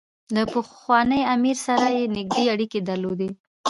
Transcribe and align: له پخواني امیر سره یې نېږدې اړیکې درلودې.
له 0.35 0.43
پخواني 0.53 1.21
امیر 1.35 1.57
سره 1.67 1.85
یې 1.97 2.03
نېږدې 2.15 2.45
اړیکې 2.53 2.79
درلودې. 2.89 3.29